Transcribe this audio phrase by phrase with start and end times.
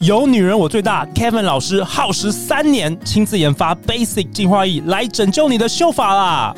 [0.00, 6.54] 有女人我最大，Kevin 老师耗时三年亲自研发 Basic 净化液来拯救你的秀发啦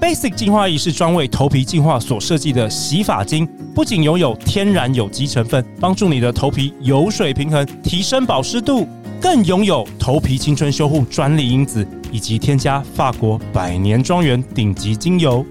[0.00, 8.86] ！Basic 净化液是专为头皮净化所设计的洗发精，不仅拥有天然有机成分，帮助你的头皮油水平衡，提升保湿度，
[9.20, 15.44] 更拥有头皮青春修护专利因子，以及添加法国百年庄园顶级精油。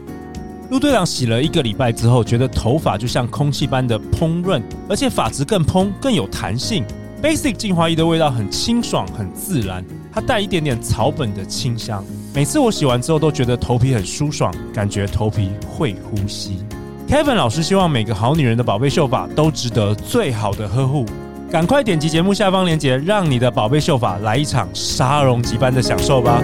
[0.70, 6.86] 陆队长洗了一个礼拜之后，觉得头发就像空气般的蓬润，而且发质更蓬，更有弹性。
[7.24, 12.04] Basic 净化液的味道很清爽，很自然，它带一点点草本的清香。
[12.36, 16.58] 每次我洗完之后都觉得头皮很舒爽，感觉头皮会呼吸。
[17.08, 21.06] Kevin 老师希望每个好女人的宝贝秀发都值得最好的呵护。
[21.50, 26.44] 赶快点击节目下方链接，让你的宝贝秀发来一场沙龙级般的享受吧。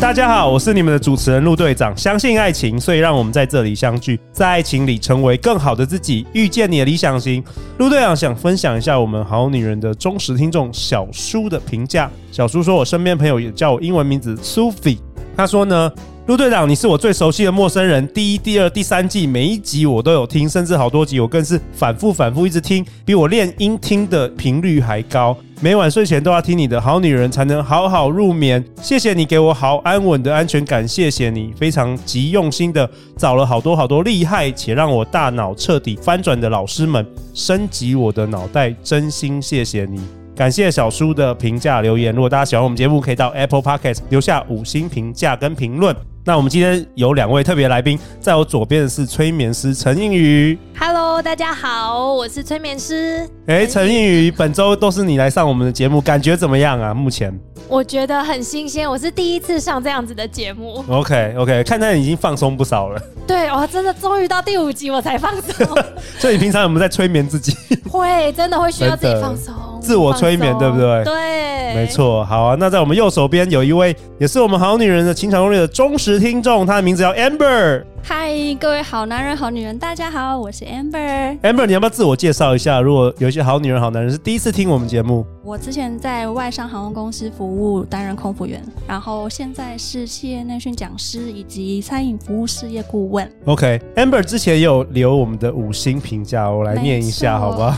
[0.00, 1.94] 大家好，我是你们的主持人陆队长。
[1.96, 7.42] 相信爱情，所以让我们在这里相聚，在爱情里成为更好的自己，遇见你的理想型。
[7.78, 12.08] 陆队长想分享一下我们好女人的忠实听众小苏的评价。
[12.30, 14.98] 小苏说：“我身边朋友也叫我英文名字 Sophie。”
[15.36, 15.92] 他说呢。
[16.28, 18.06] 陆队长，你是我最熟悉的陌生人。
[18.08, 25.34] 第一、第二、第三季每一集我都有听，甚至好多集我更是反复、反复一直听，比我练音听的频率还高。
[25.62, 28.62] 每晚睡前都要听你的好女人，才能好好入眠。
[28.82, 39.98] 谢谢你给我好安稳的安全感，谢谢你非常极用心的找了好多好多厉害且让我大脑彻底翻转的老师们，升级我的脑袋，真心谢谢你。
[40.36, 42.14] 感谢小苏的评价留言。
[42.14, 45.96] 如果大家喜欢我们节目，可以到 Apple Podcast 留下五星评价跟评论。
[46.28, 50.58] 那我们今天有两位特别来宾，在我左边的是催眠师陈映宇。
[50.78, 53.26] Hello，大家好，我是催眠师。
[53.46, 56.92] 哎，陈映宇，本周都是你来上我们的节目，感觉怎么样啊？
[56.92, 57.32] 目前
[57.68, 60.82] 我觉得很新鲜，我是第一次上这样子的节目。
[60.88, 62.98] OK，OK，okay, okay, 看来你已经放松不少了。
[63.26, 65.66] 对，我真的终于到第五集我才放松。
[66.18, 67.54] 所以你平常有没有在催眠自己？
[67.90, 71.04] 会，真的会需要自己放松，自我催眠，对不对？
[71.04, 72.24] 对，没错。
[72.24, 77.84] 好啊，那在我们右手边有一位，也是我们好女人的情场攻略的忠实听众，她的名字叫 Amber。
[78.02, 81.38] 嗨，各位好男人、好女人，大家好，我是 Amber。
[81.40, 82.80] Amber，你要不要自我介绍一下？
[82.80, 93.30] 如果有一些好女人、好男人是第一次听我们节目，我之前在外商航空公司服务，担任空服员，然后现在是企业内训讲师以及餐饮服务事业顾问。
[93.44, 97.74] OK，Amber 之前也有留我们的五星评价，我来念一下，好不好？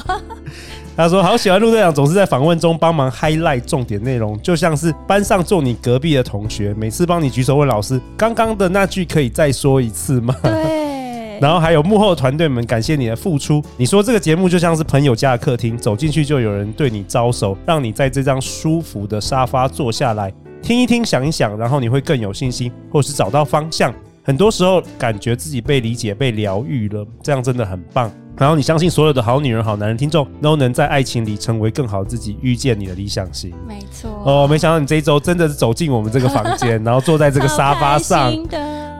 [0.96, 11.36] 他说：“好喜欢陆队长，总是在访问中帮忙 highlight 重点内容，就像是班上坐你隔壁的同学，每次帮你举手问老师，刚刚的那句可以再说一次吗？”对。
[11.38, 13.62] 然后还有幕后团队们，感谢你的付出。
[13.76, 20.32] 你说这个节目就像是朋友家的客厅，走进去就有人对你招手，让你在这张舒服的沙发坐下来，
[20.62, 23.92] 听一听，想一想，然后你会更有信心，或是找到方向。
[24.26, 28.10] 很多时候感觉自己被理解、被疗愈了，这样真的很棒。
[28.36, 33.54] 然后你相信所有的好女人、好男人听众都能在爱情里成为更好的自己，遇见你的理想型。
[33.68, 38.34] 没错哦，没想到你这一周真的是走进我们这个房间， 然后坐在这个沙发上。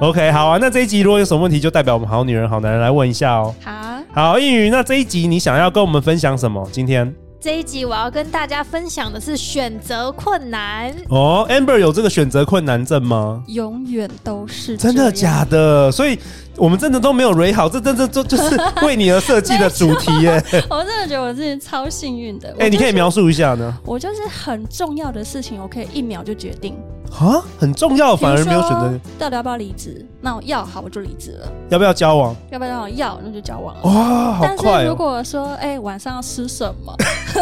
[0.00, 3.52] OK，好啊，那这一集如果有什么问题，就代表我们好女人、好男人来问一下哦。
[3.60, 3.72] 好，
[4.12, 6.64] 好，应宇，那这一集你想要跟我们分享什么？
[6.70, 7.12] 今天？
[7.46, 11.46] 这一集我要跟大家分享的是选择困难哦。
[11.48, 13.40] Amber 有这个选择困难症吗？
[13.46, 15.88] 永远都是真的假的？
[15.92, 16.18] 所以
[16.56, 20.42] 我们真的都没有 ready 好，这真的就就是为你而设计的主题耶。
[20.68, 22.52] 我真的觉得我自己超幸运的。
[22.58, 23.72] 哎，你可以描述一下呢？
[23.84, 26.76] 我就是很重要的事情，我可以一秒就决定。
[27.18, 28.98] 啊，很重要，反而没有选择。
[29.18, 30.04] 到底要不要离职？
[30.20, 31.48] 那我要好，我就离职了。
[31.68, 32.34] 要不要交往？
[32.50, 32.96] 要不要交往？
[32.96, 33.80] 要，那就交往了。
[33.84, 34.56] 哇，好快哦！
[34.62, 36.94] 但是如果说，哎、欸，晚上要吃什么？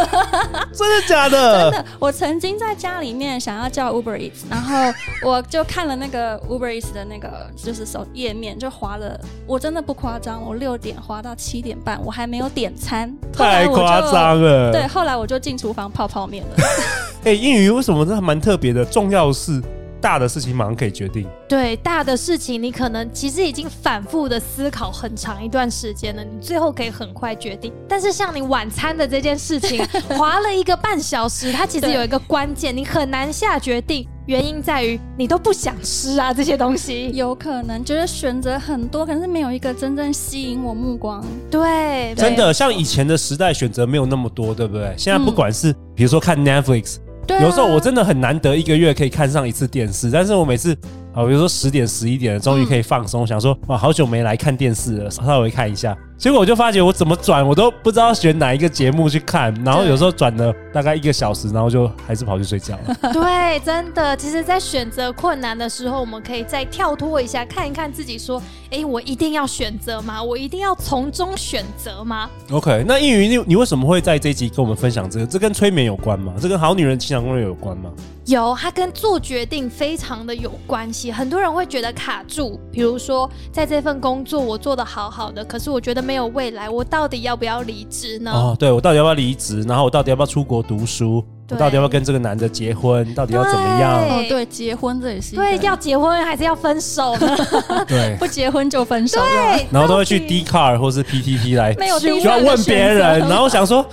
[0.72, 1.70] 真的假的？
[1.70, 1.84] 真的。
[1.98, 4.76] 我曾经在家里面想要叫 Uber Eats，然后
[5.22, 9.18] 我就看了那个 Uber Eats 的那个就是手页面，就划了。
[9.46, 13.12] 我真的不夸张，我六点划到七点半，我还没有点餐。
[13.32, 14.72] 太夸张了。
[14.72, 16.56] 对，后来我就进厨房泡泡面了。
[17.24, 18.84] 哎、欸，映瑜为什么这还蛮特别的？
[18.84, 19.60] 重要是。
[20.00, 21.26] 大的事情马上可以决定。
[21.48, 27.72] 对，大的事情你可能其实已经反复的思考很长一段时间了，你最后可以很快决定。
[27.88, 29.82] 但是像你晚餐的这件事情，
[30.14, 34.06] 划了一个半小时，它其实有一个关键，你很难下决定。
[34.26, 41.24] 原因在于你都不想吃啊，这些东西有可能觉得选择很多，可是没有一个真正吸引我目光。
[41.50, 44.94] 对，真的像以前的时代，选择没有那么多，对不对？
[44.98, 46.96] 现在不管是比如说看 Netflix。
[47.40, 50.76] 有时候我真的很难得一个月可以看上一次电视，但是我每次
[51.14, 55.96] 啊，比如说十点、十一点了，终于可以放松，想说哇，好久没来看电视了， 稍微看一下。
[56.16, 62.96] 结果我就发觉我怎么转我都不知道选哪一个节目去看，然后有时候转了大概一个小时，然后就还是跑去睡觉了。
[63.12, 68.40] 对，真的，其实，在选择困难的时候，我们可以再跳脱一下，看一看自己，说，
[68.70, 70.22] 哎，我一定要选择吗？
[70.22, 75.26] 我一定要从中选择吗？OK，那映瑜，你你为什么会在这一集跟我们分享这个？
[75.26, 76.32] 这跟催眠有关吗？
[76.40, 77.90] 这跟好女人情场攻略有关吗？
[78.26, 81.12] 有，它跟做决定非常的有关系。
[81.12, 88.30] 很多人会觉得卡住，比如说，在这份工作我做的好好的，可是我觉得没有未来，我到底要不要离职呢？
[88.32, 89.62] 哦，对，我到底要不要离职？
[89.62, 91.22] 然后我到底要不要出国读书？
[91.50, 93.14] 我到底要不要跟这个男的结婚？
[93.14, 94.00] 到底要怎么样？
[94.08, 95.36] 哦，对，结婚这也是。
[95.36, 97.36] 对，要结婚还是要分手呢？
[97.86, 99.20] 对，不结婚就分手。
[99.20, 103.84] 对，然后都会去 Dcard 或是 PTT 来，没有就要问别人，然后想说。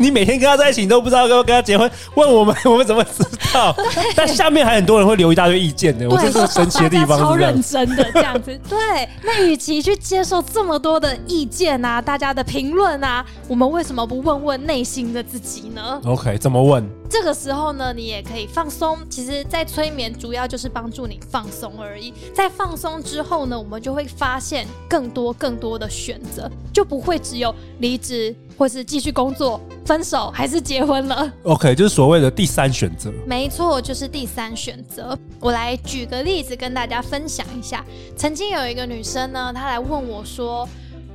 [0.00, 3.76] 你每天跟他在一起，你都不知道要不要跟他结婚，问我们， 我们怎么知道？
[4.16, 8.58] 但下面还很多人会留一大堆意见的，我觉得神奇的地方是超认真的这样子。
[8.66, 16.88] 对，那与其去接受这么多的意见啊，大家的评论啊，我们为什么不问问内心的自己呢？OK，怎么问？
[17.10, 18.96] 这个时候呢，你也可以放松。
[19.10, 22.14] 其实，在催眠主要就是帮助你放松而已。
[22.32, 31.30] 在放松之后呢，我们就会发现更多更多的选择，就不会只有离职，或是继续工作、分手，还是结婚了。
[31.42, 33.10] OK，就是所谓的第三选择。
[33.26, 35.18] 没错，就是第三选择。
[35.40, 37.84] 我来举个例子跟大家分享一下。
[38.16, 40.68] 曾经有一个女生呢，她来问我说。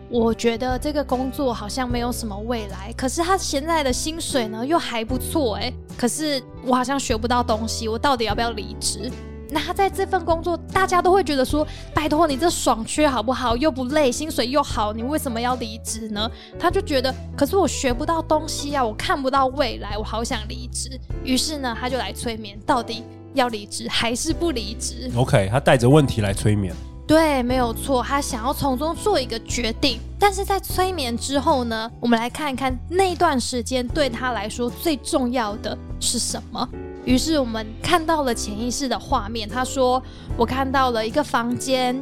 [0.09, 9.11] 我觉得这个工作好像没有什么未来，可是他现在的薪水呢又还不错哎，可是我好像学不到东西，我到底要不要离职？
[9.49, 13.55] 那他在这份工作，大家都会觉得说，拜托你这爽缺好不好？
[13.55, 16.29] 又不累，薪水又好，你为什么要离职呢？
[16.59, 20.99] 他就觉得，可是我学不到东西啊，我看不到未来，我好想离职。
[21.23, 23.03] 于是呢，他就来催眠，到底
[23.33, 26.73] 要离职还是不离职？OK，他带着问题来催眠。
[27.07, 36.67] 对，没有错，他想要从中做一个决定，但是在催眠之后呢，我们来看一看那段时间对他来说最重要的是什么。
[37.05, 40.01] 于是我们看到了潜意识的画面，他说
[40.35, 41.95] ：“我看到了一个房间，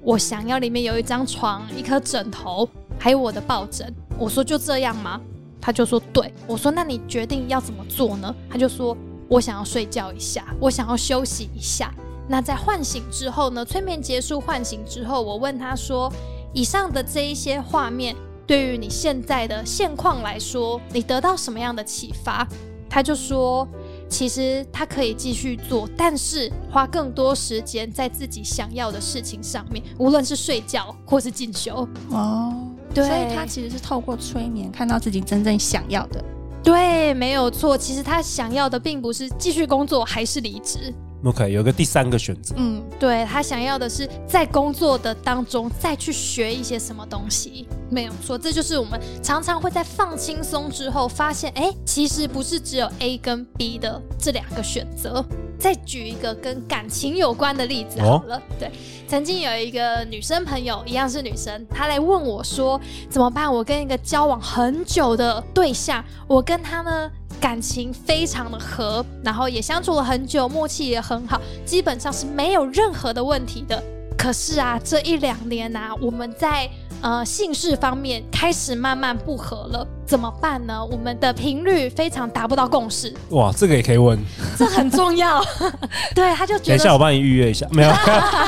[0.00, 2.68] 我想要里面有一张床、一颗枕头，
[3.00, 5.20] 还有我的抱枕。”我说：“就这样吗？”
[5.60, 8.96] 他就说：“对。”我说：“那你决定要怎么做呢？”他就说
[9.26, 11.92] ：“我想要睡觉一下，我想要休息一下。”
[12.28, 13.64] 那在唤醒之后呢？
[13.64, 16.12] 催眠结束，唤醒之后，我问他说
[16.52, 22.46] ：“以上的这一些画面，对于你现在的现况来说，你得到什么样的启发？”
[22.88, 23.66] 他就说
[24.08, 32.54] ：“其实他可以继续做，但是花更多时间在自己想要的事情上面，无论是睡觉或是进修。”哦，
[32.94, 36.24] 对，所以他其实是透过催眠看到自己真正想要的。
[36.62, 37.76] 对，没有错。
[37.78, 40.92] 其实他想要的并不是继续工作，还是离职。
[41.24, 42.54] OK，有个第三个选择。
[42.58, 48.38] 嗯，对，他想要的是在工作的当中再去学一些什么东西，没有错。
[48.38, 55.24] 这就是我们常常会在放轻松之后发现，哎，其实不是只有 A 跟 B 的这两个选择。
[55.58, 58.36] 再举一个跟感情有关的例子好了。
[58.36, 58.70] 哦、对，
[59.08, 63.52] 曾经有一个女生朋友，一样是女生，她来问我说，怎么办？
[63.52, 67.10] 我跟一个交往很久的对象，我跟他呢？
[67.38, 73.82] 感情非常的合，然后也相处了很久，默契也很好，基本上是没有任何的问题的。
[74.16, 76.68] 可是啊，这一两年啊，我们在
[77.00, 80.84] 呃姓氏方面开始慢慢不合了，怎么办呢？
[80.84, 83.14] 我们的频率非常达不到共识。
[83.30, 84.18] 哇，这个也可以问，
[84.58, 85.44] 这很重要。
[86.14, 87.90] 对，他就觉得，等一下我帮你预约一下，没有，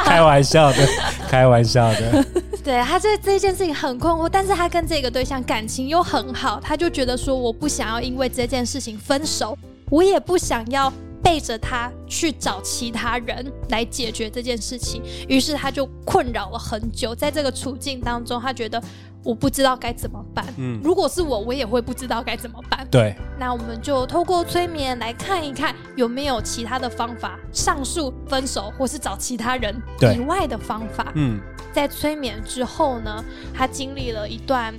[0.05, 0.89] 开玩笑的，
[1.29, 2.25] 开玩笑的。
[2.65, 9.57] 对，他这这件事情很困惑，但是他跟这个对象感情又很好，他就觉得说，我不想要因为这件事情分手，
[9.91, 10.93] 我也不想要
[11.29, 18.83] 背着他去找其他人来解决这件事情，于是他就困扰了很久，在这个处境当中，他觉得
[19.23, 20.47] 我不知道该怎么办。
[20.57, 22.89] 嗯，如果是我，我也会不知道该怎么办。
[22.91, 31.13] 对，那我们就透过催眠来看一看有没有其他的方法，上述分手或是找其他人以外的方法。
[31.15, 31.39] 嗯。
[31.75, 34.75] 在催眠之后呢，他经历了一段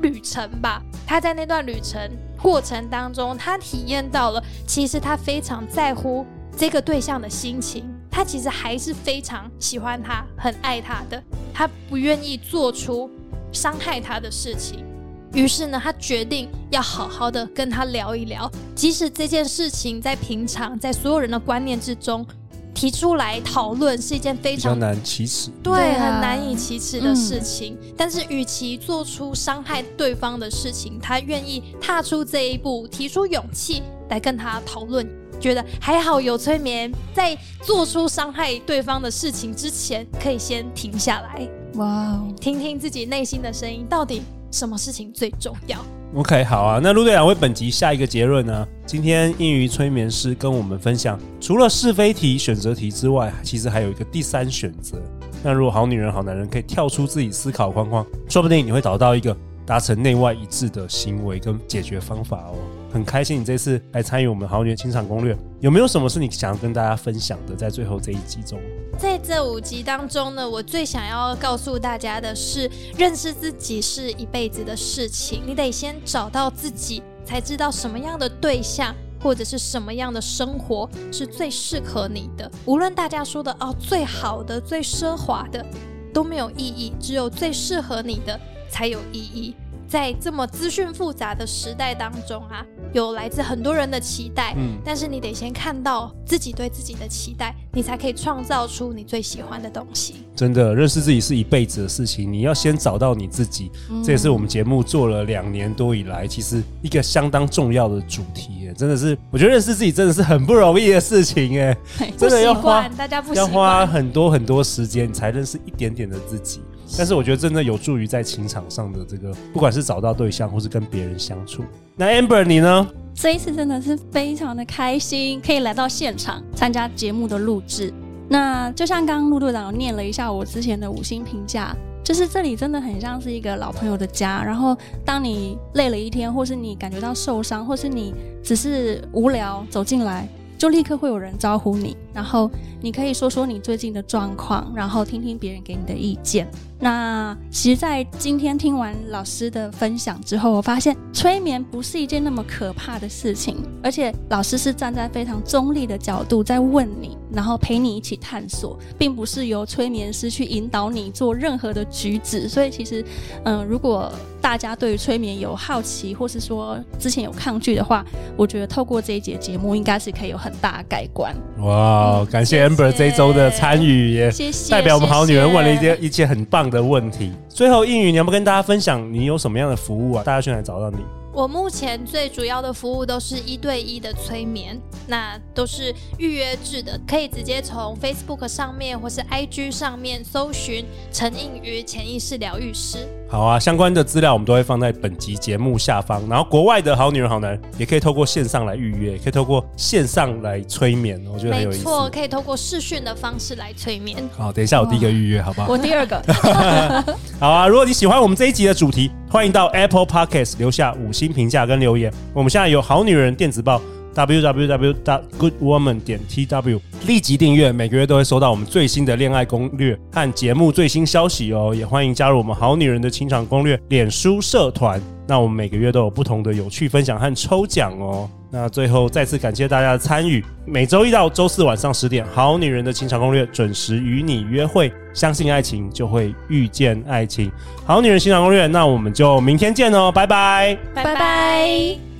[0.00, 0.80] 旅程吧。
[1.04, 2.00] 他在那段旅程
[2.42, 11.22] 过程当中，他体验到了，其实他非常在乎这个对象的心情，他其实还是非常喜欢他，很爱他的，
[11.54, 13.08] 他不愿意做出
[13.52, 14.84] 伤害他的事情。
[15.32, 22.26] 于是呢，他决定要好好的跟他聊一聊，即使这件事情在平常，在所有人的观念之中。
[22.74, 27.76] 提出来讨论是一件非常难启齿，对，对啊、很难以启齿的事情。
[27.80, 35.06] 嗯、但是，与其做出伤害对方的事情，他愿意踏出这一步，提出勇气来跟他讨论，
[35.38, 45.78] 觉得还好有催眠，在做出伤害对方的事情之前，可以先停下来，哇 Wow，听听自己内心的声音，到底什么事情最重要
[46.14, 46.78] ？OK，好啊。
[46.82, 48.68] 那陆队长为本集下一个结论呢？
[48.84, 54.98] 今天英语催眠师跟我们分享，除了是非题、选择题之外，其实还有一个第三选择。
[55.42, 62.54] 那如果好女人、好男人可以跳出自己思考框框，说不定你会找到一个达成内外一致的行为跟解决方法哦。
[62.92, 67.56] 很开心你这次来参与我们好女人情场攻略，有没有什么是你想要跟大家分享的？
[67.56, 68.60] 在最后这一集中。
[68.98, 75.42] 在这五集当中呢，我最想要告诉大家的是，认识自己是一辈子的事情。
[75.46, 82.50] 你得先找到自己，才知道什么样的对象或者是什么样的生活是最适合你的。
[82.66, 85.64] 无论大家说的哦，最好的、最奢华的
[86.12, 89.54] 都没有意义，只有最适合你的才有意义。
[89.92, 100.24] 在这么资讯复杂的时代当中啊，有来自很多人的期待，嗯，但是你得先看到自己对自己的期待，你才可以创造出你最喜欢的东西。
[100.34, 103.70] 真的，认识自己是一辈子的事情，你要先找到你自己。
[103.90, 108.72] 嗯，这也是我们节目做了两年多以来，其实一个相当重要的主题。
[108.74, 111.76] 真的是，我觉得认识自己真的是很不容易的事情，哎，
[112.16, 116.62] 真的要花大家不要花很多很多时间，你才认识一点点的自己。
[116.96, 121.62] 但是我觉得真的有助于在情场上的这个，不管是找到对象或是跟别人相处。
[121.96, 122.86] 那 Amber 你呢？
[123.14, 127.92] 这一次真的是非常的开心，可以来到现场参加节目的录制。
[128.28, 134.42] 那就像刚刚陆队长念了一下我之前的五星评价，就是这里真的很像是一个老朋友的家。
[134.42, 146.48] 然后当你累了一天，或是你感觉到受伤，或是你只是无聊走进来，就立刻会有人招呼你，然后你可以说说你最近的状况，然后听听别人给你的意见。
[146.82, 162.48] 那其实，在今天听完老师的分享之后，我发现催眠不是一件那么可怕的事情，而且老师是站在非常中立的角度在问你，然后陪你一起探索，并不是由催眠师去引导你做任何的举止。
[162.48, 163.00] 所以，其实，
[163.44, 164.10] 嗯、呃，如果
[164.40, 168.04] 大家对于催眠有好奇，或是说之前有抗拒的话，
[168.36, 171.32] 我觉得透过这一节节目，应该是可以有很大的改观。
[171.60, 174.32] 哇，感谢 Amber 这一周的参与，也
[174.68, 177.32] 代表我们好女人问了一件一件很棒的问题。
[177.48, 180.24] 最后，应宇，你要不跟大家分享你有什么样的服务啊？
[180.24, 180.98] 大家去哪找到你？
[181.32, 193.08] 我目前最主要的服务都是一对一的催眠，那都是预约制的，可以直接从 Facebook 上面或是 IG 上面搜寻陈应瑜潜意识疗愈师。
[193.32, 196.22] 好啊，相关的资料我们都会放在本集节目下方。
[196.28, 201.78] 然后国外的好女人好男人也可以透过线上来预约，可以透过线上来催眠，我觉得很有意思。
[201.78, 204.22] 没错，可以透过视讯的方式来催眠。
[204.36, 205.68] 好，等一下我第一个预约，好不好？
[205.70, 206.22] 我第二个。
[207.40, 212.12] 好啊，如果你喜欢我们这一集的主题，欢迎到 Apple Podcast 留下五星评价跟留言。
[212.34, 213.80] 我们现在有好女人电子报。
[214.14, 221.74] www.goodwoman 点 tw 立即订阅，每个月都会收到我们最新的恋爱攻略和节目最新消息哦。
[221.76, 225.00] 也欢迎加入我们好女人的情场攻略脸书社团。
[225.26, 228.28] 那我们每个月都有不同的有趣分享和抽奖哦。
[228.50, 230.44] 那最后再次感谢大家的参与。
[230.66, 234.92] 每周一到周四晚上十点，好女人的情场攻略准时与你约会。
[235.14, 237.50] 相信爱情，就会遇见爱情。
[237.86, 242.11] 好女人情场攻略，那我们就明天见哦，拜拜，拜拜。